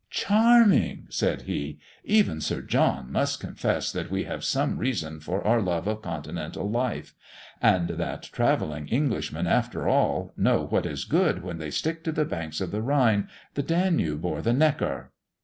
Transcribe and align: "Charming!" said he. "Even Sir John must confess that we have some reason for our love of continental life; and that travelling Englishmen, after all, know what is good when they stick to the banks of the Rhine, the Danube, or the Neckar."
"Charming!" 0.09 1.05
said 1.11 1.43
he. 1.43 1.77
"Even 2.03 2.41
Sir 2.41 2.63
John 2.63 3.11
must 3.11 3.39
confess 3.39 3.91
that 3.91 4.09
we 4.09 4.23
have 4.23 4.43
some 4.43 4.79
reason 4.79 5.19
for 5.19 5.45
our 5.45 5.61
love 5.61 5.85
of 5.85 6.01
continental 6.01 6.67
life; 6.67 7.13
and 7.61 7.87
that 7.89 8.23
travelling 8.23 8.91
Englishmen, 8.91 9.45
after 9.45 9.87
all, 9.87 10.33
know 10.35 10.65
what 10.65 10.87
is 10.87 11.05
good 11.05 11.43
when 11.43 11.59
they 11.59 11.69
stick 11.69 12.03
to 12.05 12.11
the 12.11 12.25
banks 12.25 12.59
of 12.61 12.71
the 12.71 12.81
Rhine, 12.81 13.29
the 13.53 13.61
Danube, 13.61 14.25
or 14.25 14.41
the 14.41 14.53
Neckar." 14.53 15.11